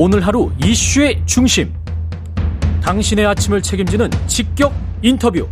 오늘 0.00 0.24
하루 0.24 0.52
이슈의 0.64 1.20
중심. 1.26 1.74
당신의 2.80 3.26
아침을 3.26 3.60
책임지는 3.60 4.08
직격 4.28 4.72
인터뷰. 5.02 5.48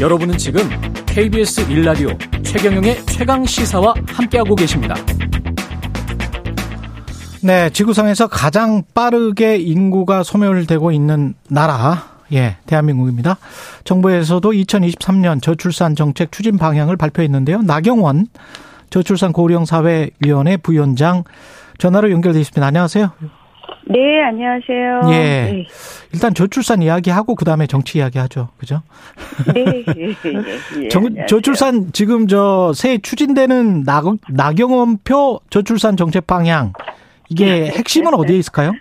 여러분은 0.00 0.36
지금 0.36 0.68
KBS 1.06 1.70
일라디오 1.70 2.08
최경영의 2.42 3.06
최강 3.06 3.46
시사와 3.46 3.94
함께하고 4.08 4.56
계십니다. 4.56 4.96
네, 7.40 7.70
지구상에서 7.70 8.26
가장 8.26 8.82
빠르게 8.94 9.56
인구가 9.56 10.24
소멸되고 10.24 10.90
있는 10.90 11.34
나라, 11.48 12.16
예, 12.32 12.56
대한민국입니다. 12.66 13.36
정부에서도 13.84 14.50
2023년 14.50 15.40
저출산 15.40 15.94
정책 15.94 16.32
추진 16.32 16.58
방향을 16.58 16.96
발표했는데요. 16.96 17.62
나경원 17.62 18.26
저출산 18.90 19.32
고령사회위원회 19.32 20.56
부위원장 20.56 21.22
전화로 21.78 22.10
연결돼 22.10 22.40
있습니다. 22.40 22.66
안녕하세요. 22.66 23.10
네, 23.90 24.22
안녕하세요. 24.22 25.00
예. 25.06 25.12
네. 25.12 25.66
일단 26.12 26.34
저출산 26.34 26.82
이야기하고 26.82 27.34
그다음에 27.36 27.66
정치 27.66 27.98
이야기하죠. 27.98 28.48
그죠? 28.58 28.82
네. 29.54 29.64
예, 29.96 30.82
예, 30.82 30.88
정, 30.88 31.06
안녕하세요. 31.06 31.26
저출산 31.26 31.92
지금 31.92 32.26
저 32.26 32.72
새 32.74 32.98
추진되는 32.98 33.84
나, 33.84 34.02
나경원표 34.28 35.40
저출산 35.48 35.96
정책 35.96 36.26
방향 36.26 36.72
이게 37.30 37.66
핵심은 37.68 38.12
어디에 38.14 38.36
있을까요? 38.36 38.72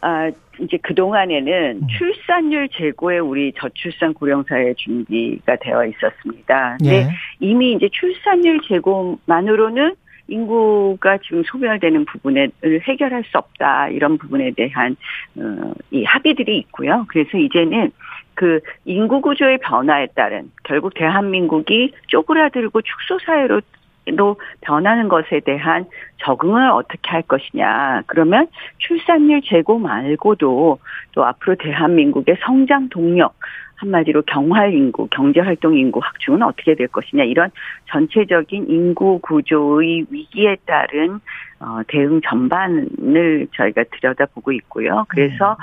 아, 0.00 0.28
이제 0.60 0.76
그동안에는 0.82 1.80
음. 1.82 1.86
출산율 1.98 2.68
제고에 2.76 3.18
우리 3.18 3.52
저출산 3.58 4.14
고령사회 4.14 4.74
준비가 4.76 5.56
되어 5.60 5.84
있었습니다. 5.86 6.76
근데 6.78 6.94
예. 6.94 7.08
이미 7.40 7.72
이제 7.72 7.88
출산율 7.92 8.60
제고만으로는 8.68 9.96
인구가 10.28 11.18
지금 11.18 11.42
소멸되는 11.44 12.04
부분을 12.06 12.50
해결할 12.82 13.24
수 13.24 13.38
없다 13.38 13.88
이런 13.88 14.18
부분에 14.18 14.52
대한 14.52 14.96
어, 15.36 15.72
이 15.90 16.04
합의들이 16.04 16.56
있고요. 16.58 17.04
그래서 17.08 17.36
이제는 17.36 17.92
그 18.34 18.60
인구 18.84 19.20
구조의 19.20 19.58
변화에 19.58 20.08
따른 20.14 20.50
결국 20.64 20.94
대한민국이 20.94 21.92
쪼그라들고 22.08 22.82
축소 22.82 23.18
사회로 23.24 23.60
로 24.06 24.36
변하는 24.60 25.08
것에 25.08 25.40
대한 25.40 25.86
적응을 26.18 26.70
어떻게 26.70 27.10
할 27.10 27.22
것이냐. 27.22 28.02
그러면 28.06 28.48
출산율 28.78 29.40
제고 29.42 29.78
말고도 29.78 30.78
또 31.12 31.24
앞으로 31.24 31.56
대한민국의 31.56 32.36
성장 32.44 32.90
동력, 32.90 33.34
한마디로 33.76 34.22
경활 34.22 34.74
인구, 34.74 35.08
경제활동 35.08 35.76
인구 35.76 36.00
확충은 36.02 36.42
어떻게 36.42 36.74
될 36.74 36.88
것이냐. 36.88 37.24
이런 37.24 37.50
전체적인 37.86 38.66
인구 38.68 39.20
구조의 39.20 40.06
위기에 40.10 40.56
따른 40.66 41.20
어, 41.60 41.80
대응 41.88 42.20
전반을 42.20 43.48
저희가 43.54 43.84
들여다보고 43.90 44.52
있고요. 44.52 45.06
그래서 45.08 45.56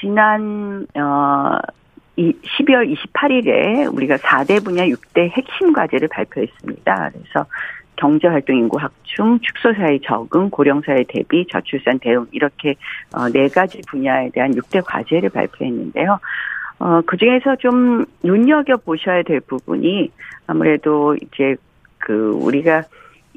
지난 0.00 0.86
어, 0.94 1.58
이 2.16 2.32
12월 2.32 2.94
28일에 2.94 3.92
우리가 3.92 4.16
4대 4.16 4.64
분야 4.64 4.84
6대 4.86 5.30
핵심 5.30 5.72
과제를 5.72 6.08
발표했습니다. 6.08 7.10
그래서 7.12 7.46
경제활동 7.96 8.56
인구 8.56 8.78
확충, 8.78 9.38
축소사회 9.40 9.98
적응, 10.04 10.50
고령사회 10.50 11.04
대비, 11.08 11.46
저출산 11.50 11.98
대응 11.98 12.26
이렇게 12.32 12.74
어, 13.14 13.28
네 13.28 13.48
가지 13.48 13.80
분야에 13.88 14.30
대한 14.30 14.52
6대 14.52 14.82
과제를 14.84 15.30
발표했는데요. 15.30 16.18
어, 16.80 17.00
그 17.06 17.16
중에서 17.16 17.56
좀 17.56 18.04
눈여겨 18.22 18.76
보셔야 18.78 19.22
될 19.22 19.40
부분이 19.40 20.10
아무래도 20.46 21.16
이제 21.16 21.56
그 21.98 22.32
우리가 22.42 22.82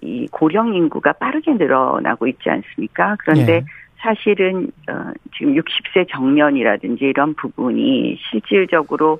이 0.01 0.27
고령 0.31 0.73
인구가 0.75 1.13
빠르게 1.13 1.53
늘어나고 1.53 2.27
있지 2.27 2.49
않습니까? 2.49 3.15
그런데 3.19 3.53
예. 3.53 3.63
사실은 3.97 4.71
어, 4.89 5.11
지금 5.37 5.55
60세 5.55 6.07
정년이라든지 6.09 7.05
이런 7.05 7.33
부분이 7.33 8.17
실질적으로 8.29 9.19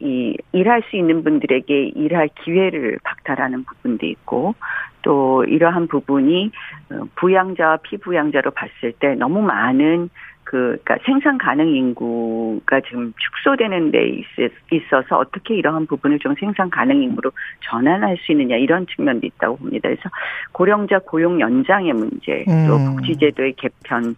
이 0.00 0.36
일할 0.52 0.82
수 0.88 0.96
있는 0.96 1.22
분들에게 1.22 1.92
일할 1.94 2.28
기회를 2.44 2.98
박탈하는 3.04 3.64
부분도 3.64 4.06
있고 4.06 4.54
또 5.02 5.44
이러한 5.44 5.88
부분이 5.88 6.50
어, 6.90 7.04
부양자와 7.16 7.78
피부양자로 7.78 8.52
봤을 8.52 8.92
때 8.92 9.14
너무 9.14 9.42
많은 9.42 10.10
그 10.44 10.76
그러니까 10.84 10.96
생산 11.04 11.38
가능 11.38 11.68
인구가 11.68 12.80
지금 12.80 13.12
축소되는 13.16 13.90
데 13.90 14.08
있- 14.08 14.24
있어서 14.72 15.18
어떻게 15.18 15.54
이러한 15.56 15.86
부분을 15.86 16.18
좀 16.18 16.34
생산 16.38 16.68
가능 16.70 17.02
인구로 17.02 17.30
전환할 17.60 18.16
수 18.18 18.32
있느냐 18.32 18.56
이런 18.56 18.86
측면도 18.86 19.26
있다고 19.26 19.56
봅니다. 19.56 19.88
그래서 19.88 20.02
고령자 20.52 20.98
고용 21.00 21.40
연장의 21.40 21.92
문제 21.92 22.44
또 22.66 22.76
음. 22.76 22.96
복지제도의 22.96 23.54
개편 23.54 24.16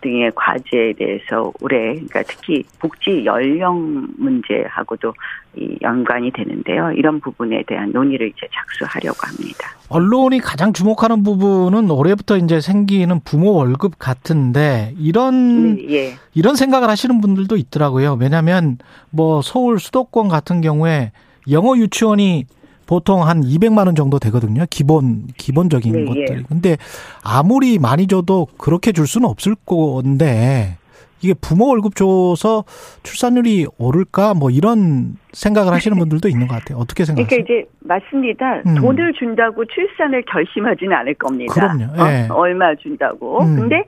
등의 0.00 0.32
과제에 0.34 0.92
대해서 0.94 1.52
올해 1.60 1.94
그러니까 1.94 2.22
특히 2.24 2.62
복지 2.78 3.24
연령 3.24 4.08
문제하고도 4.18 5.14
이 5.56 5.78
연관이 5.82 6.30
되는데요. 6.30 6.92
이런 6.92 7.20
부분에 7.20 7.62
대한 7.66 7.90
논의를 7.90 8.28
이제 8.28 8.46
작수하려고 8.52 9.16
합니다. 9.26 9.70
언론이 9.88 10.40
가장 10.40 10.72
주목하는 10.72 11.22
부분은 11.22 11.90
올해부터 11.90 12.36
이제 12.36 12.60
생기는 12.60 13.20
부모 13.24 13.54
월급 13.54 13.98
같은데 13.98 14.92
이런 14.98 15.76
네, 15.76 15.86
예. 15.90 16.14
이런 16.34 16.56
생각을 16.56 16.90
하시는 16.90 17.20
분들도 17.20 17.56
있더라고요. 17.56 18.18
왜냐하면 18.20 18.78
뭐 19.10 19.40
서울 19.42 19.78
수도권 19.78 20.28
같은 20.28 20.60
경우에 20.60 21.12
영어 21.50 21.76
유치원이 21.76 22.46
보통 22.86 23.26
한 23.26 23.40
200만 23.42 23.86
원 23.86 23.94
정도 23.94 24.18
되거든요. 24.18 24.64
기본 24.70 25.26
기본적인 25.36 25.92
네, 25.92 26.04
것들. 26.04 26.38
예. 26.38 26.42
근데 26.48 26.76
아무리 27.22 27.78
많이 27.78 28.06
줘도 28.06 28.46
그렇게 28.58 28.92
줄 28.92 29.06
수는 29.06 29.28
없을 29.28 29.54
건데 29.66 30.76
이게 31.20 31.34
부모 31.34 31.68
월급 31.68 31.96
줘서 31.96 32.64
출산율이 33.02 33.66
오를까 33.78 34.34
뭐 34.34 34.50
이런 34.50 35.16
생각을 35.32 35.72
하시는 35.72 35.98
분들도 35.98 36.28
있는 36.28 36.46
것 36.46 36.54
같아요. 36.54 36.78
어떻게 36.78 37.04
그러니까 37.04 37.28
생각하세요? 37.28 37.58
이제 37.60 37.68
맞습니다. 37.80 38.62
음. 38.66 38.74
돈을 38.76 39.12
준다고 39.14 39.64
출산을 39.64 40.22
결심하지는 40.30 40.92
않을 40.96 41.14
겁니다. 41.14 41.54
그럼요. 41.54 41.84
어? 42.02 42.08
예. 42.08 42.28
얼마 42.30 42.74
준다고. 42.76 43.42
음. 43.42 43.56
근데 43.56 43.82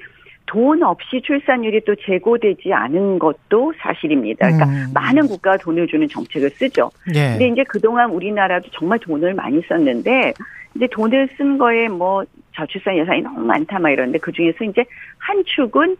돈 0.48 0.82
없이 0.82 1.20
출산율이 1.22 1.82
또 1.86 1.94
제고되지 1.94 2.72
않은 2.72 3.18
것도 3.18 3.74
사실입니다. 3.78 4.50
그러니까 4.50 4.66
음. 4.66 4.90
많은 4.94 5.28
국가가 5.28 5.58
돈을 5.58 5.86
주는 5.86 6.08
정책을 6.08 6.50
쓰죠. 6.50 6.90
예. 7.14 7.30
근데 7.32 7.48
이제 7.48 7.64
그동안 7.68 8.10
우리나라도 8.10 8.68
정말 8.72 8.98
돈을 8.98 9.34
많이 9.34 9.60
썼는데 9.68 10.32
이제 10.74 10.88
돈을 10.90 11.28
쓴 11.36 11.58
거에 11.58 11.88
뭐 11.88 12.24
저출산 12.54 12.96
예산이 12.96 13.22
너무 13.22 13.40
많다 13.40 13.78
막 13.78 13.90
이러는데 13.90 14.18
그 14.18 14.32
중에서 14.32 14.64
이제 14.64 14.84
한 15.18 15.42
축은 15.44 15.96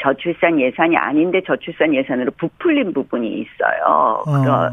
저출산 0.00 0.60
예산이 0.60 0.96
아닌데 0.96 1.40
저출산 1.46 1.94
예산으로 1.94 2.32
부풀린 2.38 2.92
부분이 2.92 3.28
있어요. 3.28 4.22
어. 4.26 4.70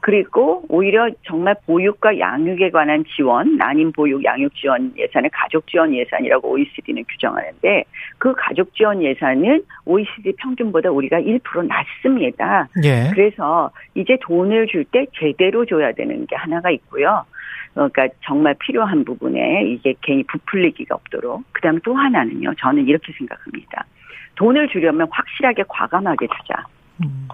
그리고 0.00 0.64
오히려 0.68 1.08
정말 1.24 1.54
보육과 1.64 2.18
양육에 2.18 2.70
관한 2.70 3.04
지원, 3.14 3.56
난임 3.56 3.92
보육 3.92 4.24
양육 4.24 4.54
지원 4.56 4.92
예산을 4.96 5.30
가족 5.32 5.66
지원 5.68 5.94
예산이라고 5.94 6.50
OECD는 6.50 7.04
규정하는데 7.08 7.84
그 8.18 8.34
가족 8.36 8.74
지원 8.74 9.02
예산은 9.02 9.62
OECD 9.84 10.32
평균보다 10.38 10.90
우리가 10.90 11.20
1% 11.20 11.66
낮습니다. 11.66 12.68
예. 12.84 13.10
그래서 13.14 13.70
이제 13.94 14.18
돈을 14.22 14.66
줄 14.66 14.84
때 14.84 15.06
제대로 15.18 15.64
줘야 15.64 15.92
되는 15.92 16.26
게 16.26 16.36
하나가 16.36 16.70
있고요. 16.70 17.24
어, 17.74 17.88
그러니까 17.88 18.08
정말 18.24 18.54
필요한 18.58 19.04
부분에 19.04 19.64
이게 19.66 19.94
괜히 20.02 20.22
부풀리기가 20.24 20.94
없도록. 20.94 21.42
그다음 21.52 21.80
또 21.84 21.94
하나는요. 21.94 22.54
저는 22.58 22.86
이렇게 22.86 23.12
생각합니다. 23.16 23.86
돈을 24.36 24.68
주려면 24.68 25.08
확실하게 25.10 25.64
과감하게 25.68 26.26
주자. 26.26 26.66
음. 27.02 27.28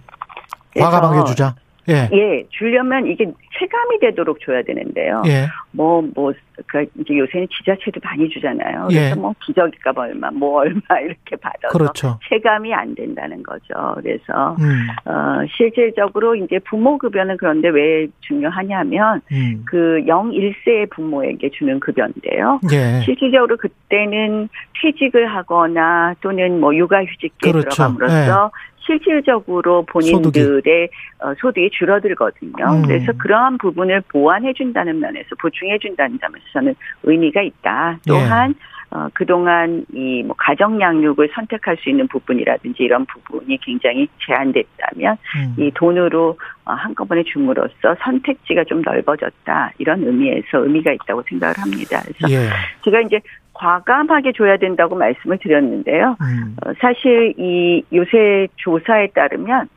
과감하게 0.78 1.25
주자. 1.25 1.54
예. 1.88 2.09
예, 2.12 2.44
주려면 2.50 3.06
이게 3.06 3.25
체감이 3.59 3.99
되도록 4.00 4.41
줘야 4.41 4.62
되는데요. 4.62 5.22
예. 5.26 5.47
뭐, 5.72 6.03
뭐, 6.15 6.32
그, 6.66 6.84
이제 7.00 7.16
요새는 7.16 7.49
지자체도 7.49 8.00
많이 8.03 8.28
주잖아요. 8.28 8.88
예. 8.91 8.94
그래서 8.94 9.21
뭐, 9.21 9.34
기저귀값 9.44 9.97
얼마, 9.97 10.30
뭐, 10.30 10.60
얼마, 10.60 10.80
이렇게 11.03 11.36
받아서. 11.36 11.77
그렇죠. 11.77 12.18
체감이 12.28 12.72
안 12.74 12.95
된다는 12.95 13.42
거죠. 13.42 13.95
그래서, 13.97 14.57
음. 14.60 14.89
어, 15.10 15.47
실질적으로 15.57 16.34
이제 16.34 16.59
부모급여는 16.60 17.36
그런데 17.39 17.68
왜 17.68 18.07
중요하냐면, 18.21 19.21
음. 19.33 19.65
그 19.66 20.04
0, 20.07 20.30
1세의 20.30 20.91
부모에게 20.91 21.51
주는 21.51 21.80
급여인데요. 21.80 22.60
예. 22.72 23.01
실질적으로 23.04 23.57
그때는 23.57 24.48
퇴직을 24.83 25.27
하거나 25.27 26.15
또는 26.21 26.60
뭐 26.60 26.74
육아휴직기에 26.74 27.53
그렇죠. 27.53 27.68
들어감으로써 27.71 28.51
실질적으로 28.88 29.84
본인들의 29.86 30.88
어, 31.20 31.34
소득이 31.38 31.70
줄어들거든요. 31.70 32.64
음. 32.64 32.82
그래서 32.82 33.12
그러한 33.18 33.58
부분을 33.58 34.02
보완해준다는 34.08 34.98
면에서 34.98 35.28
보충해준다는 35.40 36.18
점에서 36.18 36.44
저는 36.54 36.74
의미가 37.04 37.42
있다. 37.42 37.98
또한 38.08 38.54
어, 38.90 39.06
그동안 39.12 39.84
이 39.92 40.22
뭐 40.22 40.34
가정 40.38 40.80
양육을 40.80 41.30
선택할 41.34 41.76
수 41.78 41.90
있는 41.90 42.08
부분이라든지 42.08 42.82
이런 42.82 43.04
부분이 43.06 43.58
굉장히 43.60 44.08
제한됐다면 44.26 45.16
음. 45.36 45.54
이 45.58 45.70
돈으로 45.74 46.38
어, 46.64 46.72
한꺼번에 46.72 47.22
줌으로써 47.24 47.94
선택지가 48.00 48.64
좀 48.64 48.80
넓어졌다 48.82 49.72
이런 49.78 50.02
의미에서 50.04 50.64
의미가 50.64 50.92
있다고 50.92 51.22
생각을 51.28 51.54
합니다. 51.58 52.00
그래서 52.02 52.34
예. 52.34 52.48
제가 52.82 53.00
이제 53.02 53.20
과감하게 53.59 54.33
줘야 54.33 54.57
된다고 54.57 54.95
말씀을 54.95 55.39
드렸는데요. 55.39 56.16
음. 56.21 56.57
어, 56.65 56.72
사실 56.81 57.34
이 57.37 57.83
요새 57.93 58.47
조사에 58.57 59.09
따르면 59.09 59.69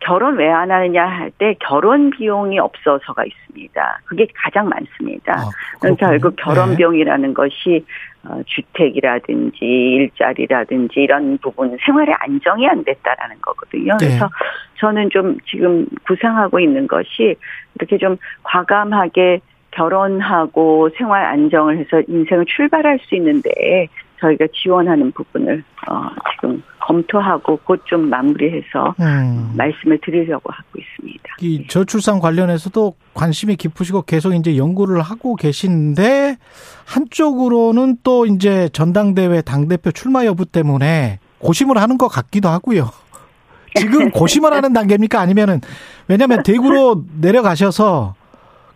결혼 0.00 0.36
왜 0.38 0.48
안 0.48 0.70
하느냐 0.70 1.06
할 1.06 1.30
때 1.38 1.54
결혼 1.60 2.10
비용이 2.10 2.58
없어서가 2.58 3.24
있습니다. 3.24 4.00
그게 4.04 4.26
가장 4.34 4.68
많습니다. 4.68 5.32
아, 5.34 5.50
그러니까 5.80 6.08
결국. 6.10 6.36
결혼 6.36 6.70
네. 6.70 6.76
비용이라는 6.76 7.34
것이 7.34 7.84
어, 8.24 8.40
주택이라든지 8.46 9.58
일자리라든지 9.64 11.00
이런 11.00 11.38
부분 11.38 11.76
생활의 11.84 12.14
안정이 12.18 12.68
안 12.68 12.82
됐다라는 12.84 13.36
거거든요. 13.40 13.96
네. 14.00 14.06
그래서 14.06 14.28
저는 14.78 15.10
좀 15.10 15.38
지금 15.48 15.86
구상하고 16.06 16.58
있는 16.60 16.86
것이 16.88 17.36
이렇게 17.76 17.98
좀 17.98 18.16
과감하게 18.42 19.40
결혼하고 19.78 20.90
생활 20.98 21.24
안정을 21.24 21.78
해서 21.78 22.02
인생을 22.08 22.44
출발할 22.46 22.98
수 23.08 23.14
있는데 23.14 23.86
저희가 24.20 24.46
지원하는 24.52 25.12
부분을 25.12 25.62
어, 25.88 26.08
지금 26.32 26.60
검토하고 26.80 27.58
곧 27.64 27.80
좀 27.84 28.10
마무리해서 28.10 28.94
음. 29.00 29.52
말씀을 29.56 29.98
드리려고 30.02 30.50
하고 30.52 30.66
있습니다. 30.76 31.22
이 31.40 31.66
저출산 31.68 32.18
관련해서도 32.18 32.94
관심이 33.14 33.54
깊으시고 33.56 34.02
계속 34.02 34.34
이제 34.34 34.56
연구를 34.56 35.00
하고 35.00 35.36
계신데 35.36 36.36
한쪽으로는 36.86 37.98
또 38.02 38.26
이제 38.26 38.68
전당대회 38.72 39.42
당 39.42 39.68
대표 39.68 39.92
출마 39.92 40.24
여부 40.24 40.44
때문에 40.44 41.20
고심을 41.38 41.78
하는 41.78 41.96
것 41.98 42.08
같기도 42.08 42.48
하고요. 42.48 42.90
지금 43.76 44.10
고심을 44.10 44.52
하는 44.52 44.72
단계입니까? 44.72 45.20
아니면은 45.20 45.60
왜냐하면 46.08 46.42
대구로 46.42 47.04
내려가셔서 47.20 48.14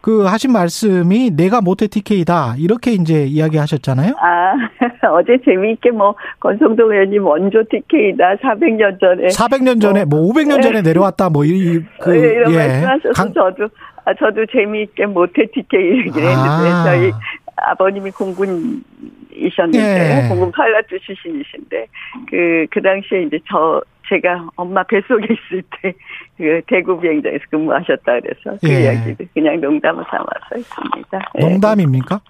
그 0.02 0.24
하신 0.24 0.50
말씀이 0.52 1.30
내가 1.30 1.60
모태 1.60 1.86
TK다 1.86 2.56
이렇게 2.58 2.90
이제 2.92 3.24
이야기하셨잖아요. 3.24 4.14
아, 4.18 4.52
어제 5.14 5.38
재미있게 5.44 5.92
뭐, 5.92 6.14
권성동 6.40 6.90
의원님 6.90 7.24
원조 7.24 7.62
TK다, 7.70 8.34
400년 8.42 8.98
전에. 9.00 9.28
400년 9.28 9.80
전에 9.80 10.04
뭐 10.04 10.20
500년 10.32 10.60
전에 10.60 10.82
내려왔다 10.82 11.30
뭐이그 11.30 12.16
예, 12.16 12.52
예. 12.52 12.56
말씀하셔서 12.56 13.12
강- 13.14 13.32
저도, 13.32 13.68
아, 14.04 14.12
저도 14.14 14.44
재미있게 14.52 15.06
모태 15.06 15.46
TK 15.54 15.80
얘기를 15.80 16.28
했는데, 16.28 16.68
아. 16.68 16.84
저희 16.84 17.12
아버님이 17.56 18.10
공군이셨는데, 18.10 20.24
예. 20.24 20.28
공군 20.28 20.50
파일럿 20.50 20.84
출신이신데, 20.88 21.86
그, 22.28 22.66
그 22.70 22.82
당시에 22.82 23.22
이제 23.22 23.38
저, 23.48 23.80
제가 24.08 24.48
엄마 24.56 24.82
뱃속에 24.82 25.24
있을 25.24 25.62
때, 25.80 25.92
그 26.36 26.60
대구 26.66 26.98
비행장에서 27.00 27.44
근무하셨다 27.50 28.20
그래서 28.20 28.58
그 28.60 28.68
예. 28.68 28.82
이야기를 28.84 29.16
그냥 29.34 29.60
농담을 29.60 30.04
삼아서 30.10 30.54
했습니다. 30.54 31.20
예. 31.38 31.40
농담입니까? 31.40 32.20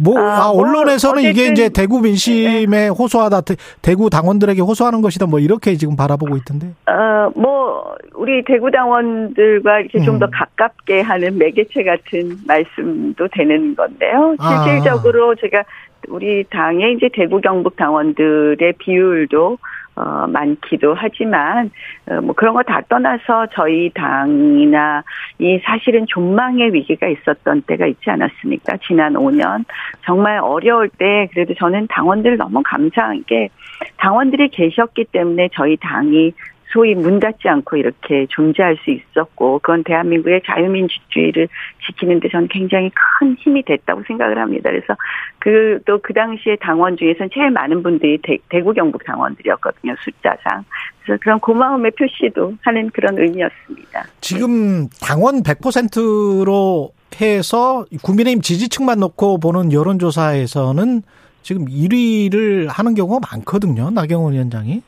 뭐, 0.00 0.16
아, 0.20 0.22
아, 0.46 0.52
뭐, 0.52 0.62
언론에서는 0.62 1.22
이게 1.22 1.30
어쨌든- 1.30 1.52
이제 1.52 1.68
대구 1.70 2.00
민심에 2.00 2.86
호소하다, 2.88 3.40
대- 3.40 3.56
대구 3.82 4.08
당원들에게 4.10 4.60
호소하는 4.62 5.00
것이다, 5.02 5.26
뭐, 5.26 5.40
이렇게 5.40 5.74
지금 5.74 5.96
바라보고 5.96 6.36
있던데. 6.36 6.68
어, 6.86 7.32
뭐, 7.34 7.96
우리 8.14 8.44
대구 8.44 8.70
당원들과 8.70 9.80
이렇게 9.80 10.00
좀더 10.00 10.26
음. 10.26 10.30
가깝게 10.32 11.00
하는 11.00 11.36
매개체 11.38 11.82
같은 11.82 12.36
말씀도 12.46 13.26
되는 13.32 13.74
건데요. 13.74 14.36
아. 14.38 14.62
실질적으로 14.64 15.34
제가 15.34 15.64
우리 16.08 16.44
당의 16.44 16.94
이제 16.94 17.08
대구 17.12 17.40
경북 17.40 17.74
당원들의 17.76 18.74
비율도 18.78 19.58
어, 19.98 20.26
많기도 20.28 20.94
하지만, 20.94 21.70
어, 22.08 22.20
뭐 22.20 22.34
그런 22.34 22.54
거 22.54 22.62
다 22.68 22.82
떠나서 22.88 23.46
저희 23.52 23.90
당이나 23.94 25.02
이 25.38 25.58
사실은 25.64 26.04
존망의 26.06 26.74
위기가 26.74 27.08
있었던 27.08 27.62
때가 27.62 27.86
있지 27.86 28.10
않았습니까? 28.10 28.76
지난 28.86 29.14
5년. 29.14 29.64
정말 30.04 30.38
어려울 30.38 30.90
때 30.90 31.28
그래도 31.32 31.54
저는 31.54 31.86
당원들 31.88 32.36
너무 32.36 32.62
감사한 32.62 33.24
게 33.26 33.48
당원들이 33.96 34.50
계셨기 34.50 35.06
때문에 35.12 35.48
저희 35.54 35.76
당이 35.78 36.32
소위 36.72 36.94
문 36.94 37.20
닫지 37.20 37.48
않고 37.48 37.76
이렇게 37.76 38.26
존재할 38.28 38.76
수 38.84 38.90
있었고 38.90 39.60
그건 39.60 39.84
대한민국의 39.84 40.42
자유민주주의를 40.46 41.48
지키는 41.86 42.20
데 42.20 42.28
저는 42.28 42.48
굉장히 42.48 42.90
큰 42.90 43.34
힘이 43.36 43.62
됐다고 43.62 44.02
생각을 44.06 44.38
합니다. 44.38 44.70
그래서 44.70 44.96
그 45.38 45.80
또 45.84 45.98
그 46.02 46.14
당시에 46.14 46.56
당원 46.56 46.96
중에서는 46.96 47.28
제일 47.34 47.50
많은 47.50 47.82
분들이 47.82 48.18
대, 48.22 48.38
대구 48.48 48.72
경북 48.72 49.04
당원들이었거든요 49.04 49.94
숫자상. 50.02 50.64
그래서 51.04 51.18
그런 51.22 51.38
고마움의 51.38 51.92
표시도 51.92 52.54
하는 52.62 52.90
그런 52.90 53.18
의미였습니다. 53.18 54.06
지금 54.20 54.88
당원 55.02 55.42
100%로 55.42 56.92
해서 57.20 57.84
국민의힘 58.02 58.42
지지층만 58.42 59.00
놓고 59.00 59.38
보는 59.40 59.72
여론조사에서는 59.72 61.02
지금 61.42 61.66
1위를 61.66 62.68
하는 62.68 62.94
경우가 62.94 63.20
많거든요. 63.30 63.90
나경원 63.90 64.32
위원장이. 64.34 64.82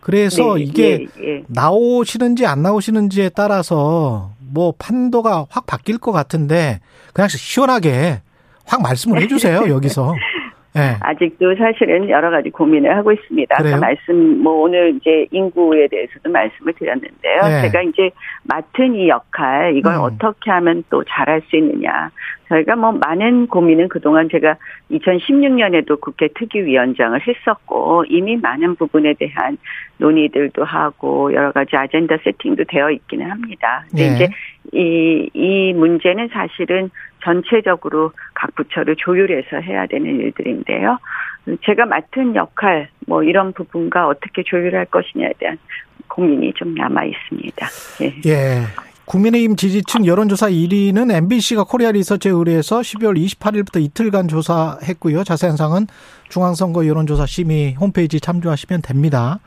그래서 0.00 0.54
네, 0.54 0.62
이게 0.62 1.06
예, 1.20 1.36
예. 1.36 1.42
나오시는지 1.48 2.46
안 2.46 2.62
나오시는지에 2.62 3.30
따라서 3.30 4.32
뭐 4.38 4.72
판도가 4.78 5.46
확 5.50 5.66
바뀔 5.66 5.98
것 5.98 6.12
같은데 6.12 6.80
그냥 7.12 7.28
시원하게 7.28 8.22
확 8.64 8.82
말씀을 8.82 9.22
해주세요 9.22 9.68
여기서. 9.70 10.14
예. 10.78 10.96
아직도 11.00 11.56
사실은 11.56 12.08
여러 12.08 12.30
가지 12.30 12.50
고민을 12.50 12.96
하고 12.96 13.12
있습니다. 13.12 13.56
그래요? 13.56 13.76
아까 13.76 13.86
말씀, 13.86 14.42
뭐 14.42 14.62
오늘 14.62 14.96
이제 14.96 15.26
인구에 15.30 15.88
대해서도 15.88 16.30
말씀을 16.30 16.72
드렸는데요. 16.74 17.42
네. 17.42 17.62
제가 17.62 17.82
이제 17.82 18.10
맡은 18.44 18.94
이 18.94 19.08
역할, 19.08 19.76
이걸 19.76 19.94
음. 19.94 20.00
어떻게 20.02 20.50
하면 20.50 20.84
또 20.90 21.02
잘할 21.04 21.42
수 21.48 21.56
있느냐. 21.56 22.10
저희가 22.48 22.76
뭐 22.76 22.92
많은 22.92 23.48
고민은 23.48 23.88
그동안 23.88 24.28
제가 24.30 24.56
2016년에도 24.90 26.00
국회 26.00 26.28
특위위원장을 26.28 27.20
했었고, 27.26 28.04
이미 28.08 28.36
많은 28.36 28.76
부분에 28.76 29.14
대한 29.14 29.58
논의들도 29.98 30.64
하고, 30.64 31.32
여러 31.34 31.52
가지 31.52 31.76
아젠다 31.76 32.16
세팅도 32.24 32.64
되어 32.68 32.90
있기는 32.90 33.30
합니다. 33.30 33.84
근데 33.90 34.08
네. 34.08 34.14
이제 34.14 34.28
이, 34.72 35.30
이 35.34 35.72
문제는 35.74 36.28
사실은 36.28 36.90
전체적으로 37.28 38.12
각 38.34 38.54
부처를 38.54 38.96
조율해서 38.96 39.58
해야 39.58 39.86
되는 39.86 40.06
일들인데요. 40.18 40.98
제가 41.64 41.84
맡은 41.86 42.34
역할, 42.34 42.88
뭐 43.06 43.22
이런 43.22 43.52
부분과 43.52 44.08
어떻게 44.08 44.42
조율할 44.42 44.86
것이냐에 44.86 45.32
대한 45.38 45.58
고민이 46.08 46.54
좀 46.54 46.74
남아 46.74 47.04
있습니다. 47.04 47.66
예. 48.02 48.30
예. 48.30 48.62
국민의힘 49.04 49.56
지지층 49.56 50.04
여론조사 50.04 50.50
1위는 50.50 51.10
MBC가 51.10 51.64
코리아 51.64 51.92
리서치에 51.92 52.30
의뢰해서 52.30 52.80
12월 52.80 53.16
28일부터 53.16 53.80
이틀간 53.80 54.28
조사했고요. 54.28 55.24
자세한 55.24 55.56
사항은 55.56 55.86
중앙선거 56.28 56.86
여론조사 56.86 57.24
심의 57.24 57.74
홈페이지 57.74 58.20
참조하시면 58.20 58.82
됩니다. 58.82 59.38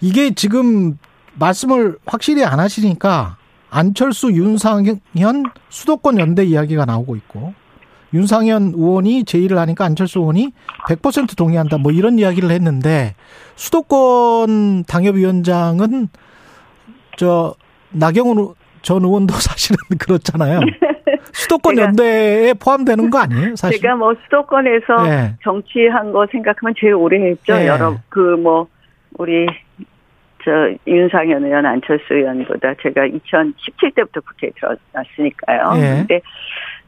이게 0.00 0.34
지금 0.34 0.98
말씀을 1.38 1.96
확실히 2.06 2.44
안 2.44 2.58
하시니까 2.58 3.36
안철수, 3.70 4.32
윤상현 4.32 5.00
수도권 5.68 6.18
연대 6.18 6.44
이야기가 6.44 6.84
나오고 6.84 7.16
있고 7.16 7.52
윤상현 8.14 8.72
의원이 8.74 9.24
제의를 9.24 9.58
하니까 9.58 9.84
안철수 9.84 10.20
의원이 10.20 10.52
100% 10.88 11.36
동의한다. 11.36 11.76
뭐 11.78 11.92
이런 11.92 12.18
이야기를 12.18 12.50
했는데 12.50 13.14
수도권 13.56 14.84
당협위원장은 14.84 16.08
저 17.18 17.54
나경원 17.90 18.54
전 18.82 19.04
의원도 19.04 19.34
사실은 19.40 19.76
그렇잖아요. 19.98 20.60
수도권 21.32 21.74
제가- 21.76 21.78
연대에 21.80 22.54
포함되는 22.54 23.10
거 23.10 23.18
아니에요? 23.18 23.56
사실. 23.56 23.80
제가 23.80 23.96
뭐 23.96 24.14
수도권에서 24.24 25.08
예. 25.08 25.34
정치한 25.44 26.12
거 26.12 26.26
생각하면 26.32 26.74
제일 26.80 26.94
오래 26.94 27.18
했죠. 27.30 27.54
네. 27.54 27.66
여러 27.66 27.96
그 28.08 28.36
뭐 28.38 28.66
우리 29.18 29.46
저 30.44 30.74
윤상현 30.86 31.44
의원, 31.44 31.66
안철수 31.66 32.14
의원보다 32.14 32.74
제가 32.82 33.06
2017때부터 33.06 34.24
국회에 34.24 34.50
들어왔으니까요. 34.56 35.72
예. 35.76 35.98
근데 35.98 36.20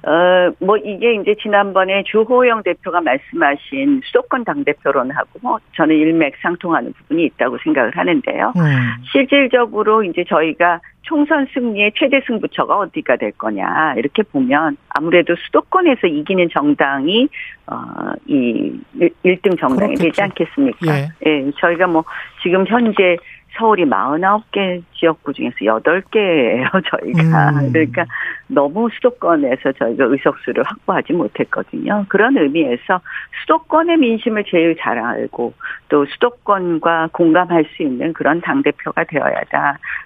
어, 0.03 0.51
뭐, 0.61 0.79
이게 0.79 1.15
이제 1.15 1.35
지난번에 1.43 2.03
주호영 2.07 2.63
대표가 2.63 3.03
말씀하신 3.03 4.01
수도권 4.05 4.45
당 4.45 4.65
대표론하고 4.65 5.41
뭐, 5.43 5.59
저는 5.77 5.95
일맥상통하는 5.95 6.95
부분이 6.95 7.25
있다고 7.27 7.59
생각을 7.63 7.95
하는데요. 7.95 8.55
음. 8.57 9.05
실질적으로 9.13 10.03
이제 10.03 10.25
저희가 10.27 10.81
총선 11.03 11.47
승리의 11.53 11.93
최대 11.97 12.21
승부처가 12.27 12.79
어디가 12.79 13.17
될 13.17 13.33
거냐 13.33 13.95
이렇게 13.97 14.23
보면 14.23 14.77
아무래도 14.91 15.35
수도권에서 15.35 16.07
이기는 16.07 16.49
정당이 16.53 17.29
어이 17.67 18.81
1등 19.25 19.59
정당이 19.59 19.95
그렇겠죠. 19.95 20.03
되지 20.05 20.23
않겠습니까? 20.23 20.99
예. 20.99 21.09
예, 21.27 21.51
저희가 21.59 21.89
뭐 21.89 22.05
지금 22.43 22.65
현재 22.67 23.17
서울이 23.61 23.85
49개 23.85 24.83
지역구 24.95 25.35
중에서 25.35 25.55
8개예요, 25.61 26.65
저희가. 26.91 27.51
음. 27.51 27.73
그러니까 27.73 28.07
너무 28.47 28.89
수도권에서 28.95 29.73
저희가 29.73 30.07
의석수를 30.07 30.65
확보하지 30.65 31.13
못했거든요. 31.13 32.07
그런 32.09 32.37
의미에서 32.39 33.01
수도권의 33.43 33.99
민심을 33.99 34.45
제일 34.51 34.77
잘 34.81 34.99
알고 34.99 35.53
또 35.89 36.07
수도권과 36.07 37.11
공감할 37.13 37.67
수 37.77 37.83
있는 37.83 38.15
그런 38.15 38.41
당대표가 38.41 39.05
되어야 39.05 39.43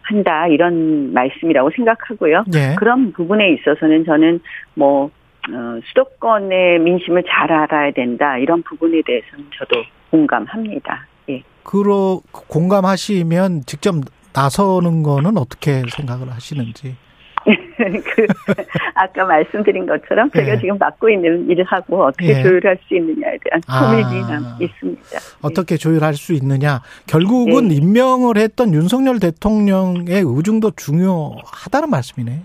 한다. 0.02 0.46
이런 0.49 1.12
말씀이라고 1.14 1.70
생각하고요. 1.70 2.44
예. 2.54 2.75
그런 2.76 3.12
부분에 3.12 3.50
있어서는 3.50 4.04
저는 4.04 4.40
뭐 4.75 5.11
어, 5.50 5.80
수도권의 5.84 6.80
민심을 6.80 7.23
잘 7.28 7.52
알아야 7.52 7.92
된다 7.92 8.38
이런 8.38 8.62
부분에 8.62 9.02
대해서는 9.04 9.44
저도 9.58 9.82
공감합니다. 10.11 11.06
예. 11.64 11.71
그러 11.71 12.21
공감하시면 12.33 13.64
직접 13.66 13.94
나서는 14.33 15.02
거는 15.02 15.38
어떻게 15.38 15.83
생각을 15.97 16.30
하시는지. 16.30 16.97
그 17.76 18.26
아까 18.94 19.25
말씀드린 19.25 19.87
것처럼 19.87 20.30
제가 20.30 20.52
예. 20.52 20.61
지금 20.61 20.78
맡고 20.78 21.11
있는 21.11 21.49
일을 21.50 21.64
하고 21.64 22.04
어떻게 22.04 22.38
예. 22.38 22.42
조율할 22.42 22.78
수 22.87 22.94
있느냐에 22.94 23.38
대한 23.44 23.61
아. 23.66 23.90
고민이 23.90 24.21
남 24.23 24.56
있습니다. 24.61 25.02
예. 25.12 25.18
어떻게 25.42 25.76
조율할 25.76 26.14
수 26.14 26.33
있느냐. 26.33 26.80
결국은 27.06 27.68
네. 27.68 27.75
임명을 27.76 28.38
했던 28.38 28.73
윤석열 28.73 29.21
대통령의 29.21 30.23
의중도 30.25 30.71
중요하다는 30.71 31.90
말씀이네. 31.90 32.42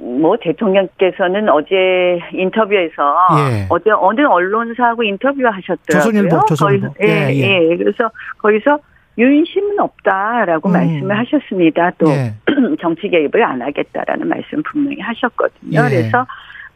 뭐 0.00 0.36
대통령께서는 0.40 1.48
어제 1.48 2.20
인터뷰에서 2.32 3.16
예. 3.38 3.66
어제 3.68 3.90
어느 3.90 4.20
언론사하고 4.22 5.02
인터뷰하셨더라고요. 5.02 6.12
조선일보, 6.12 6.46
조선일보. 6.46 6.86
거기서, 6.88 7.04
예, 7.04 7.30
예, 7.34 7.70
예, 7.70 7.76
그래서 7.76 8.10
거기서 8.38 8.78
윤심은 9.18 9.80
없다라고 9.80 10.68
음. 10.68 10.72
말씀을 10.72 11.18
하셨습니다. 11.18 11.90
또 11.98 12.08
예. 12.10 12.34
정치 12.80 13.08
개입을 13.08 13.42
안 13.42 13.60
하겠다라는 13.62 14.28
말씀 14.28 14.62
분명히 14.62 15.00
하셨거든요. 15.00 15.80
예. 15.86 15.88
그래서 15.88 16.26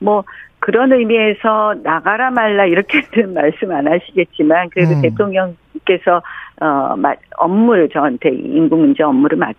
뭐 0.01 0.25
그런 0.59 0.93
의미에서 0.93 1.75
나가라 1.83 2.31
말라 2.31 2.67
이렇게는 2.67 3.35
말씀 3.35 3.71
안 3.73 3.87
하시겠지만 3.87 4.71
그래도 4.71 4.95
음. 4.95 5.03
대통령께서 5.03 6.23
어 6.61 6.97
마- 6.97 7.15
업무를 7.39 7.89
저한테 7.89 8.31
인구 8.31 8.77
문제 8.77 9.03
업무를 9.03 9.39
맡 9.39 9.55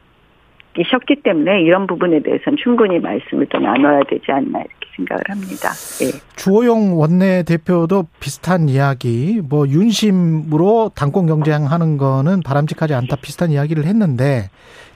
기셨기 0.76 1.22
때문에 1.24 1.62
이런 1.62 1.86
부분에 1.88 2.22
대해서는 2.24 2.58
충분히 2.62 3.00
말씀을 3.00 3.48
또 3.50 3.60
나눠야 3.60 4.02
되지 4.10 4.24
않나 4.32 4.60
이렇게 4.60 4.88
생각을 4.96 5.22
합니다. 5.30 5.70
예. 6.04 6.12
주호영 6.36 7.00
원내 7.00 7.44
대표도 7.44 8.08
비슷한 8.20 8.70
이야기, 8.70 9.42
뭐 9.48 9.68
윤심으로 9.68 10.92
당권 10.96 11.26
경쟁하는 11.28 11.98
거는 11.98 12.42
바람직하지 12.44 12.94
않다 12.94 13.18
비슷한 13.18 13.52
이야기를 13.52 13.86
했는데 13.86 14.50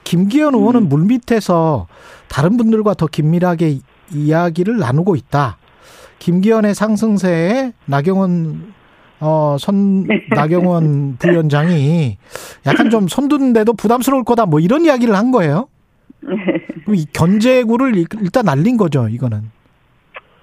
김기현 0.04 0.54
의원은 0.54 0.82
음. 0.82 0.88
물밑에서 0.88 1.86
다른 2.28 2.56
분들과 2.56 2.94
더 2.94 3.06
긴밀하게 3.06 3.68
이- 3.70 3.82
이야기를 4.12 4.78
나누고 4.78 5.16
있다. 5.16 5.58
김기현의 6.18 6.74
상승세에 6.74 7.72
나경원 7.84 8.72
어, 9.20 9.56
선, 9.58 10.06
나경원 10.30 11.16
부위원장이 11.18 12.18
약간 12.66 12.90
좀 12.90 13.08
손드는데도 13.08 13.72
부담스러울 13.74 14.24
거다, 14.24 14.46
뭐 14.46 14.60
이런 14.60 14.82
이야기를 14.84 15.14
한 15.14 15.30
거예요. 15.30 15.68
이 16.88 17.06
견제구를 17.12 17.96
일- 17.96 18.06
일단 18.20 18.44
날린 18.44 18.76
거죠, 18.76 19.08
이거는. 19.08 19.42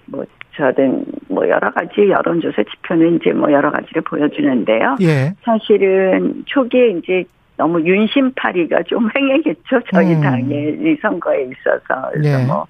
뭐 0.07 0.23
저는 0.55 1.05
뭐 1.27 1.47
여러 1.49 1.71
가지 1.71 2.09
여론조사 2.09 2.63
지표는 2.63 3.17
이제 3.17 3.31
뭐 3.31 3.51
여러 3.51 3.71
가지를 3.71 4.01
보여주는데요. 4.03 4.97
예. 5.01 5.33
사실은 5.43 6.43
초기에 6.45 6.89
이제 6.91 7.23
너무 7.57 7.81
윤심파리가 7.81 8.83
좀 8.87 9.09
횡행했죠. 9.15 9.79
저희 9.93 10.13
음. 10.13 10.21
당의 10.21 10.77
이 10.81 10.97
선거에 11.01 11.43
있어서. 11.43 12.09
그래서 12.13 12.41
예. 12.41 12.45
뭐, 12.45 12.67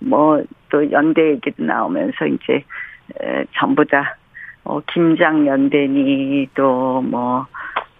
뭐, 0.00 0.42
또 0.68 0.90
연대 0.90 1.30
얘기도 1.30 1.62
나오면서 1.64 2.26
이제, 2.26 2.54
에, 3.22 3.44
전부 3.58 3.84
다, 3.84 4.16
어, 4.66 4.80
김장연대니 4.92 6.48
또 6.54 7.00
뭐, 7.02 7.46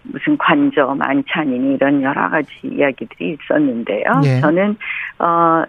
무슨 0.03 0.37
관저 0.37 0.95
만찬이니 0.95 1.75
이런 1.75 2.01
여러 2.01 2.29
가지 2.29 2.49
이야기들이 2.63 3.37
있었는데요. 3.41 4.21
예. 4.25 4.41
저는, 4.41 4.77
어, 5.19 5.63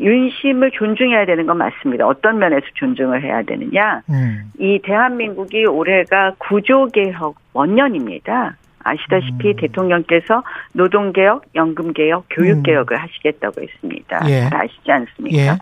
윤심을 0.00 0.70
존중해야 0.70 1.26
되는 1.26 1.46
건 1.46 1.58
맞습니다. 1.58 2.06
어떤 2.06 2.38
면에서 2.38 2.64
존중을 2.74 3.22
해야 3.22 3.42
되느냐. 3.42 4.00
음. 4.08 4.50
이 4.58 4.80
대한민국이 4.82 5.66
올해가 5.66 6.32
구조개혁 6.38 7.36
원년입니다. 7.52 8.56
아시다시피 8.82 9.48
음. 9.48 9.56
대통령께서 9.56 10.42
노동개혁, 10.72 11.44
연금개혁, 11.54 12.26
교육개혁을 12.30 12.96
하시겠다고 12.96 13.62
했습니다. 13.62 14.20
예. 14.28 14.48
잘 14.48 14.64
아시지 14.64 14.90
않습니까? 14.90 15.38
예. 15.38 15.58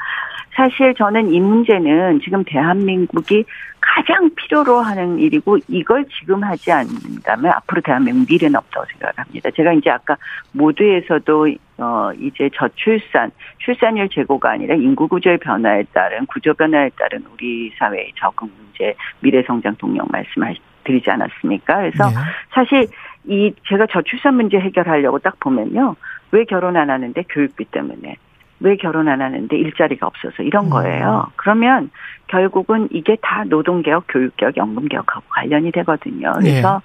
사실 0.58 0.92
저는 0.94 1.32
이 1.32 1.38
문제는 1.38 2.20
지금 2.20 2.42
대한민국이 2.44 3.44
가장 3.80 4.28
필요로 4.34 4.80
하는 4.80 5.18
일이고 5.20 5.58
이걸 5.68 6.04
지금 6.18 6.42
하지 6.42 6.72
않는다면 6.72 7.52
앞으로 7.52 7.80
대한민국 7.80 8.26
미래는 8.28 8.56
없다고 8.56 8.86
생각을 8.90 9.12
합니다. 9.16 9.50
제가 9.54 9.72
이제 9.74 9.88
아까 9.88 10.16
모두에서도 10.52 11.48
어 11.78 12.10
이제 12.18 12.50
저출산, 12.54 13.30
출산율 13.58 14.08
제고가 14.08 14.50
아니라 14.50 14.74
인구 14.74 15.06
구조의 15.06 15.38
변화에 15.38 15.84
따른 15.92 16.26
구조 16.26 16.52
변화에 16.54 16.90
따른 16.98 17.24
우리 17.32 17.72
사회의 17.78 18.12
적응 18.16 18.50
문제, 18.58 18.94
미래 19.20 19.42
성장 19.46 19.76
동력 19.76 20.10
말씀 20.10 20.42
드리지 20.88 21.10
않았습니까? 21.10 21.76
그래서 21.76 22.10
예. 22.10 22.14
사실 22.54 22.88
이 23.26 23.52
제가 23.68 23.86
저출산 23.90 24.34
문제 24.34 24.58
해결하려고 24.58 25.18
딱 25.18 25.38
보면요. 25.38 25.96
왜 26.32 26.44
결혼 26.44 26.76
안 26.76 26.90
하는데 26.90 27.22
교육비 27.28 27.66
때문에 27.66 28.16
왜 28.60 28.76
결혼 28.76 29.08
안 29.08 29.20
하는데 29.20 29.56
일자리가 29.56 30.06
없어서 30.06 30.42
이런 30.42 30.66
음. 30.66 30.70
거예요. 30.70 31.26
그러면 31.36 31.90
결국은 32.26 32.88
이게 32.90 33.16
다 33.22 33.44
노동개혁, 33.44 34.04
교육개혁, 34.08 34.56
연금개혁하고 34.56 35.24
관련이 35.28 35.70
되거든요. 35.72 36.32
그래서 36.38 36.80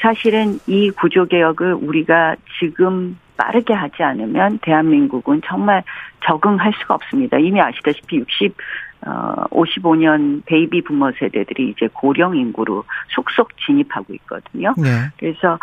사실은 0.00 0.58
이 0.66 0.90
구조개혁을 0.90 1.74
우리가 1.74 2.36
지금 2.60 3.18
빠르게 3.36 3.74
하지 3.74 4.02
않으면 4.02 4.58
대한민국은 4.62 5.42
정말 5.44 5.82
적응할 6.24 6.72
수가 6.80 6.94
없습니다. 6.94 7.38
이미 7.38 7.60
아시다시피 7.60 8.16
60, 8.16 8.56
어, 9.06 9.44
55년 9.50 10.44
베이비 10.46 10.82
부머 10.82 11.12
세대들이 11.12 11.70
이제 11.70 11.88
고령 11.92 12.36
인구로 12.36 12.84
속속 13.08 13.56
진입하고 13.58 14.12
있거든요. 14.14 14.74
예. 14.78 15.12
그래서 15.18 15.58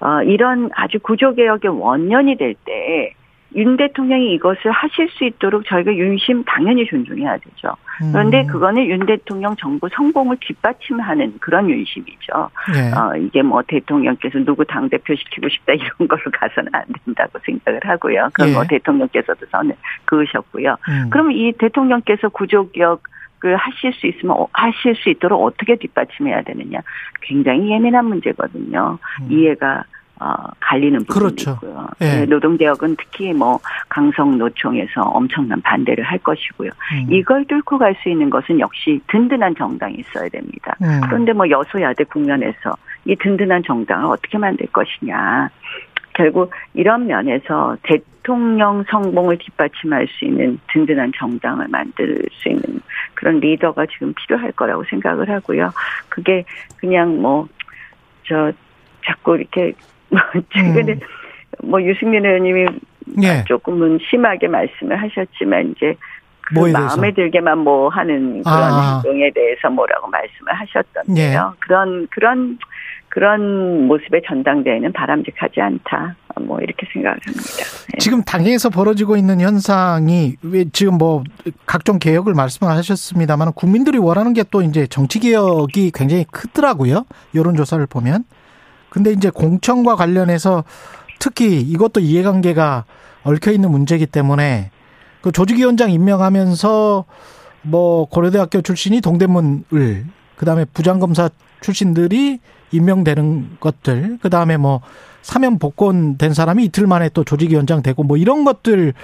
어, 0.00 0.22
이런 0.22 0.70
아주 0.74 0.98
구조 0.98 1.34
개혁의 1.34 1.70
원년이 1.70 2.36
될 2.36 2.54
때 2.64 3.14
윤 3.56 3.76
대통령이 3.76 4.34
이것을 4.34 4.70
하실 4.70 5.08
수 5.10 5.24
있도록 5.24 5.64
저희가 5.66 5.94
윤심 5.94 6.44
당연히 6.44 6.84
존중해야 6.86 7.38
되죠. 7.38 7.74
그런데 8.12 8.42
음. 8.42 8.46
그거는 8.46 8.86
윤 8.86 9.06
대통령 9.06 9.56
정부 9.56 9.88
성공을 9.88 10.36
뒷받침하는 10.40 11.34
그런 11.40 11.68
윤심이죠. 11.68 12.50
예. 12.76 12.92
어, 12.94 13.16
이게 13.16 13.42
뭐 13.42 13.62
대통령께서 13.66 14.38
누구 14.44 14.64
당대표 14.64 15.14
시키고 15.14 15.48
싶다 15.48 15.72
이런 15.72 15.90
걸로 16.06 16.22
가서는 16.32 16.70
안 16.74 16.84
된다고 17.04 17.38
생각을 17.44 17.80
하고요. 17.84 18.28
그건 18.34 18.50
예. 18.50 18.52
뭐 18.52 18.64
대통령께서도 18.64 19.46
선을 19.50 19.74
그으셨고요. 20.04 20.76
음. 20.88 21.10
그럼 21.10 21.32
이 21.32 21.52
대통령께서 21.58 22.28
구조개혁을 22.28 23.56
하실 23.56 23.92
수 23.94 24.06
있으면 24.06 24.36
어, 24.36 24.46
하실 24.52 24.94
수 24.94 25.08
있도록 25.08 25.42
어떻게 25.42 25.74
뒷받침해야 25.76 26.42
되느냐. 26.42 26.80
굉장히 27.22 27.70
예민한 27.70 28.04
문제거든요. 28.04 28.98
음. 29.22 29.32
이해가 29.32 29.84
어, 30.20 30.34
갈리는 30.60 31.04
그렇죠. 31.04 31.54
부분이고요. 31.54 31.86
예. 32.00 32.04
네, 32.04 32.26
노동개혁은 32.26 32.96
특히 32.96 33.32
뭐 33.32 33.60
강성 33.88 34.36
노총에서 34.38 35.02
엄청난 35.02 35.60
반대를 35.62 36.04
할 36.04 36.18
것이고요. 36.18 36.70
음. 36.92 37.06
이걸 37.12 37.44
뚫고 37.46 37.78
갈 37.78 37.94
수 38.02 38.08
있는 38.08 38.30
것은 38.30 38.60
역시 38.60 39.00
든든한 39.08 39.56
정당이 39.56 39.96
있어야 39.96 40.28
됩니다. 40.28 40.76
음. 40.82 41.00
그런데 41.06 41.32
뭐 41.32 41.48
여소야대 41.48 42.04
국면에서 42.04 42.76
이 43.04 43.16
든든한 43.16 43.62
정당을 43.64 44.06
어떻게 44.06 44.38
만들 44.38 44.66
것이냐. 44.66 45.50
결국 46.14 46.52
이런 46.74 47.06
면에서 47.06 47.76
대통령 47.82 48.84
성공을 48.90 49.38
뒷받침할 49.38 50.08
수 50.08 50.24
있는 50.24 50.58
든든한 50.72 51.12
정당을 51.16 51.68
만들 51.68 52.24
수 52.32 52.48
있는 52.48 52.80
그런 53.14 53.38
리더가 53.40 53.86
지금 53.86 54.12
필요할 54.14 54.52
거라고 54.52 54.84
생각을 54.90 55.30
하고요. 55.30 55.72
그게 56.08 56.44
그냥 56.76 57.22
뭐, 57.22 57.46
저, 58.24 58.52
자꾸 59.06 59.36
이렇게, 59.36 59.72
뭐, 59.72 59.74
최근에 60.54 60.92
음. 60.92 61.00
뭐 61.62 61.82
유승민 61.82 62.24
의원님이 62.24 62.66
예. 63.22 63.44
조금은 63.46 63.98
심하게 64.08 64.48
말씀을 64.48 65.00
하셨지만 65.00 65.74
이제 65.76 65.94
그 66.42 66.54
뭐에 66.54 66.72
대해서? 66.72 66.96
마음에 66.96 67.12
들게만 67.12 67.58
뭐 67.58 67.88
하는 67.88 68.42
그런 68.42 68.62
아. 68.62 68.94
행동에 69.04 69.30
대해서 69.34 69.68
뭐라고 69.70 70.08
말씀을 70.08 70.54
하셨던데요. 70.54 71.52
예. 71.54 71.56
그런 71.60 72.06
그런 72.10 72.58
그런 73.10 73.86
모습의 73.86 74.22
전당대회는 74.26 74.92
바람직하지 74.92 75.60
않다. 75.60 76.14
뭐 76.42 76.60
이렇게 76.60 76.86
생각을 76.92 77.18
합니다. 77.26 77.64
네. 77.92 77.98
지금 77.98 78.22
당에서 78.22 78.70
벌어지고 78.70 79.16
있는 79.16 79.40
현상이 79.40 80.36
왜 80.42 80.64
지금 80.72 80.98
뭐 80.98 81.24
각종 81.66 81.98
개혁을 81.98 82.34
말씀하셨습니다만 82.34 83.54
국민들이 83.54 83.98
원하는 83.98 84.34
게 84.34 84.44
또 84.50 84.62
이제 84.62 84.86
정치 84.86 85.20
개혁이 85.20 85.90
굉장히 85.92 86.24
크더라고요. 86.30 87.04
여론 87.34 87.54
조사를 87.56 87.84
보면. 87.86 88.24
근데 88.98 89.12
이제 89.12 89.30
공천과 89.30 89.94
관련해서 89.94 90.64
특히 91.20 91.60
이것도 91.60 92.00
이해관계가 92.00 92.84
얽혀 93.22 93.52
있는 93.52 93.70
문제이기 93.70 94.06
때문에 94.06 94.72
그 95.20 95.30
조직위원장 95.30 95.92
임명하면서 95.92 97.04
뭐 97.62 98.06
고려대학교 98.06 98.60
출신이 98.60 99.00
동대문을 99.00 100.04
그다음에 100.34 100.64
부장검사 100.64 101.30
출신들이 101.60 102.40
임명되는 102.72 103.58
것들 103.60 104.18
그다음에 104.20 104.56
뭐 104.56 104.80
사면 105.22 105.60
복권 105.60 106.18
된 106.18 106.34
사람이 106.34 106.64
이틀 106.64 106.88
만에 106.88 107.08
또 107.10 107.22
조직위원장 107.22 107.84
되고 107.84 108.02
뭐 108.02 108.16
이런 108.16 108.44
것들 108.44 108.94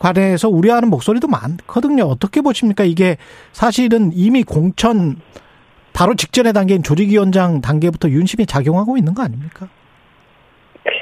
관해서 0.00 0.48
우려하는 0.48 0.90
목소리도 0.90 1.28
많거든요. 1.28 2.02
어떻게 2.02 2.40
보십니까? 2.40 2.82
이게 2.82 3.16
사실은 3.52 4.10
이미 4.12 4.42
공천 4.42 5.20
바로 5.96 6.14
직전의 6.14 6.52
단계인 6.52 6.82
조직위원장 6.82 7.62
단계부터 7.62 8.10
윤심이 8.10 8.44
작용하고 8.44 8.98
있는 8.98 9.14
거 9.14 9.22
아닙니까? 9.22 9.66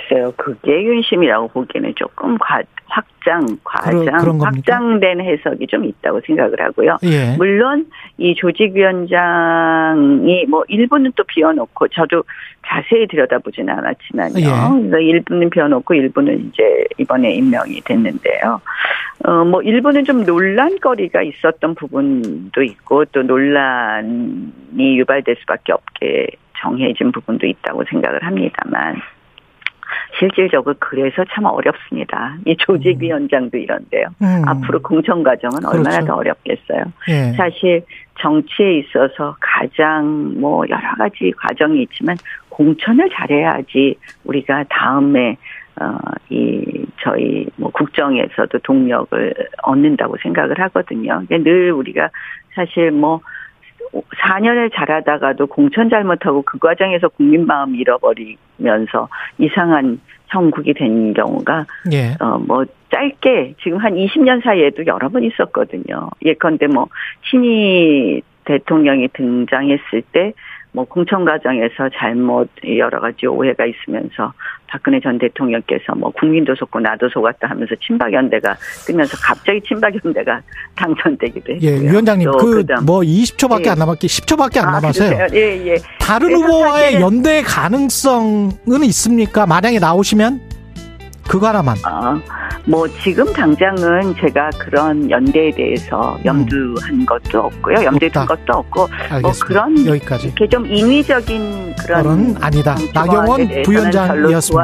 글쎄요, 0.09 0.33
그게 0.37 0.85
윤심이라고 0.85 1.49
보기에는 1.49 1.95
조금 1.97 2.39
과, 2.39 2.63
확장, 2.87 3.45
과장, 3.65 4.05
그런, 4.19 4.41
확장된 4.41 5.21
해석이 5.21 5.67
좀 5.67 5.85
있다고 5.85 6.21
생각을 6.27 6.61
하고요. 6.61 6.99
예. 7.05 7.37
물론 7.37 7.87
이 8.19 8.35
조직위원장이 8.35 10.47
뭐 10.47 10.65
일부는 10.69 11.13
또 11.17 11.25
비워놓고 11.25 11.89
저도 11.89 12.23
자세히 12.67 13.07
들여다보지는 13.07 13.73
않았지만요. 13.73 14.35
예. 14.39 14.45
그래서 14.81 14.99
일부는 14.99 15.49
비워놓고 15.51 15.95
일부는 15.95 16.49
이제 16.49 16.85
이번에 16.99 17.33
임명이 17.35 17.81
됐는데요. 17.83 18.61
어, 19.27 19.45
뭐 19.45 19.63
일부는 19.63 20.05
좀 20.05 20.25
논란거리가 20.25 21.23
있었던 21.23 21.75
부분도 21.75 22.63
있고 22.63 23.07
또 23.07 23.23
논란이 23.23 24.99
유발될 24.99 25.37
수밖에 25.41 25.73
없게 25.73 26.27
정해진 26.61 27.11
부분도 27.13 27.47
있다고 27.47 27.85
생각을 27.91 28.23
합니다만 28.23 29.01
실질적으로 30.19 30.75
그래서 30.79 31.25
참 31.33 31.45
어렵습니다. 31.45 32.37
이 32.47 32.57
조직위원장도 32.59 33.59
이런데요. 33.59 34.09
음. 34.23 34.43
앞으로 34.47 34.81
공천 34.83 35.23
과정은 35.23 35.59
그렇죠. 35.59 35.77
얼마나 35.77 36.05
더 36.05 36.15
어렵겠어요. 36.15 36.85
예. 37.09 37.33
사실 37.37 37.83
정치에 38.21 38.79
있어서 38.79 39.37
가장 39.41 40.41
뭐 40.41 40.65
여러 40.69 40.95
가지 40.97 41.33
과정이 41.37 41.83
있지만 41.83 42.17
공천을 42.49 43.09
잘해야지 43.11 43.97
우리가 44.25 44.65
다음에 44.69 45.37
어, 45.81 45.99
이, 46.31 46.87
저희, 47.03 47.47
뭐, 47.57 47.71
국정에서도 47.71 48.59
동력을 48.61 49.35
얻는다고 49.65 50.17
생각을 50.23 50.61
하거든요. 50.61 51.25
늘 51.29 51.73
우리가 51.73 52.11
사실 52.55 52.93
뭐, 52.93 53.21
4년을 54.03 54.73
잘하다가도 54.75 55.47
공천 55.47 55.89
잘못하고 55.89 56.43
그 56.43 56.59
과정에서 56.59 57.09
국민 57.09 57.47
마음 57.47 57.75
잃어버리면서 57.75 59.09
이상한 59.39 60.01
형국이 60.29 60.75
된 60.75 61.15
경우가 61.15 61.67
예. 61.93 62.17
어뭐 62.21 62.65
짧게 62.91 63.55
지금 63.63 63.79
한 63.79 63.95
20년 63.95 64.43
사이에도 64.43 64.87
여러 64.87 65.09
번 65.09 65.23
있었거든요. 65.25 66.11
예컨대 66.25 66.67
뭐 66.67 66.89
신이 67.31 68.23
대통령이 68.45 69.09
등장했을 69.09 70.03
때 70.13 70.33
뭐 70.75 70.85
공천 70.85 71.25
과정에서 71.25 71.89
잘못 71.97 72.49
여러 72.77 73.01
가지 73.01 73.27
오해가 73.29 73.65
있으면서 73.65 74.33
박근혜 74.67 74.99
전 75.01 75.19
대통령께서 75.21 75.95
뭐 75.95 76.11
국민도 76.11 76.57
속고 76.57 76.81
나도 76.81 77.09
속았다 77.09 77.49
하면서 77.49 77.77
친박연대가 77.77 78.57
뜨면서 78.85 79.17
갑자기 79.23 79.61
친박연대가 79.63 80.41
당선되기도 80.75 81.53
했고요. 81.55 81.71
예, 81.71 81.81
위원장님 81.81 82.29
그 82.33 82.65
뭐 82.85 83.01
20초밖에 83.01 83.67
예. 83.67 83.71
안 83.71 83.79
남았기 83.79 84.07
10초밖에 84.09 84.59
안 84.59 84.69
아, 84.69 84.71
남았어요. 84.73 85.29
예, 85.33 85.67
예. 85.67 85.77
다른 86.01 86.35
후보와의 86.35 87.01
연대 87.01 87.43
가능성은 87.43 88.83
있습니까? 88.87 89.47
만약에 89.47 89.79
나오시면 89.79 90.41
그거 91.29 91.49
하나만. 91.49 91.77
아. 91.85 92.21
뭐 92.67 92.89
지금 93.03 93.31
당장은 93.33 94.15
제가 94.21 94.51
그런 94.59 95.11
연대에 95.11 95.51
대해서 95.51 96.19
염두한 96.25 96.93
음. 96.93 97.07
것도 97.07 97.41
없고요. 97.41 97.85
염두에 97.85 98.09
둔 98.09 98.25
것도 98.25 98.53
없고 98.53 98.87
뭐 98.87 98.89
알겠습니다. 99.11 99.21
뭐 99.21 99.33
그런 99.47 99.87
여기까지. 99.87 100.27
이렇게 100.29 100.49
좀 100.49 100.67
인위적인 100.67 101.75
그런 101.87 102.37
아니다. 102.41 102.75
나경원 102.95 103.49
부위원장이었습니다. 103.65 104.63